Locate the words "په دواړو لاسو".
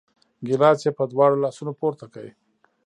0.97-1.71